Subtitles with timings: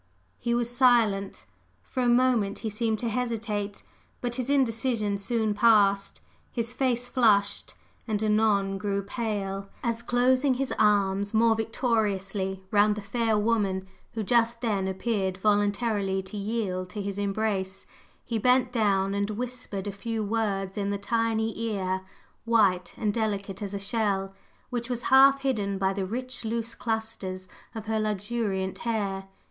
[0.39, 1.45] He was silent.
[1.83, 3.83] For a moment he seemed to hesitate;
[4.19, 6.21] but his indecision soon passed.
[6.51, 7.75] His face flushed,
[8.07, 14.23] and anon grew pale, as closing his arms more victoriously round the fair woman who
[14.23, 17.85] just then appeared voluntarily to yield to his embrace,
[18.25, 22.01] he bent down and whispered a few words in the tiny ear,
[22.43, 24.33] white and delicate as a shell,
[24.71, 29.27] which was half hidden by the rich loose clusters of her luxuriant hair.